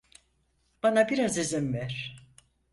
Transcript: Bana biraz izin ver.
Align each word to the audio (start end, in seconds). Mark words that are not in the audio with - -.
Bana 0.83 1.09
biraz 1.09 1.37
izin 1.37 1.73
ver. 1.73 2.15